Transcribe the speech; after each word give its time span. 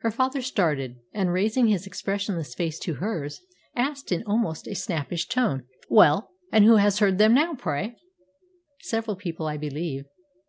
Her 0.00 0.10
father 0.10 0.42
started, 0.42 0.96
and 1.12 1.32
raising 1.32 1.68
his 1.68 1.86
expressionless 1.86 2.56
face 2.56 2.76
to 2.80 2.94
hers, 2.94 3.40
asked 3.76 4.10
in 4.10 4.24
almost 4.24 4.66
a 4.66 4.74
snappish 4.74 5.28
tone, 5.28 5.62
"Well, 5.88 6.30
and 6.50 6.64
who 6.64 6.74
has 6.78 6.98
heard 6.98 7.18
them 7.18 7.34
now, 7.34 7.54
pray?" 7.54 7.94
"Several 8.80 9.14
people, 9.14 9.46
I 9.46 9.58
believe." 9.58 10.06